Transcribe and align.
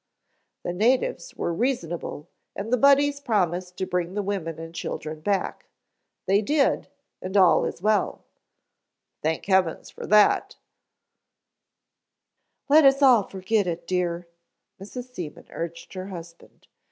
"The 0.63 0.73
natives 0.73 1.35
were 1.35 1.53
reasonable 1.53 2.27
and 2.55 2.73
the 2.73 2.77
Buddies 2.77 3.19
promised 3.19 3.77
to 3.77 3.85
bring 3.85 4.15
the 4.15 4.23
women 4.23 4.57
and 4.57 4.73
children 4.73 5.19
back. 5.21 5.67
They 6.25 6.41
did, 6.41 6.87
and 7.21 7.37
all 7.37 7.65
is 7.65 7.83
well" 7.83 8.23
"Thank 9.21 9.45
heavens 9.45 9.91
for 9.91 10.07
that" 10.07 10.55
"Let 12.67 12.83
us 12.83 13.03
all 13.03 13.21
forget 13.21 13.67
it, 13.67 13.85
dear," 13.85 14.27
Mrs. 14.81 15.13
Seaman 15.13 15.45
urged 15.51 15.93
her 15.93 16.07
husband. 16.07 16.65